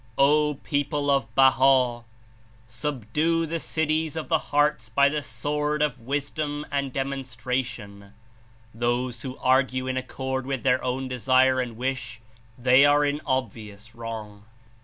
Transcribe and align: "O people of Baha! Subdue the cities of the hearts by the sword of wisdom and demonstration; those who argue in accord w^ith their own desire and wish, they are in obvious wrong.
"O 0.17 0.55
people 0.63 1.11
of 1.11 1.27
Baha! 1.35 2.03
Subdue 2.65 3.45
the 3.45 3.59
cities 3.59 4.15
of 4.15 4.29
the 4.29 4.39
hearts 4.49 4.89
by 4.89 5.09
the 5.09 5.21
sword 5.21 5.83
of 5.83 5.99
wisdom 6.01 6.65
and 6.71 6.91
demonstration; 6.91 8.13
those 8.73 9.21
who 9.21 9.37
argue 9.37 9.85
in 9.85 9.97
accord 9.97 10.45
w^ith 10.45 10.63
their 10.63 10.83
own 10.83 11.07
desire 11.07 11.59
and 11.59 11.77
wish, 11.77 12.19
they 12.57 12.83
are 12.83 13.05
in 13.05 13.21
obvious 13.27 13.93
wrong. 13.93 14.45